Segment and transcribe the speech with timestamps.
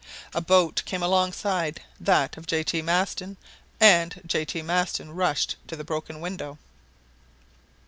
[0.33, 2.63] A boat came alongside, that of J.
[2.63, 2.81] T.
[2.81, 3.37] Maston,
[3.79, 4.45] and J.
[4.45, 4.63] T.
[4.63, 6.57] Maston rushed to the broken window.